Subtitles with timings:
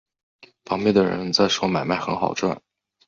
[0.65, 2.59] 旁边的人在说买卖很好赚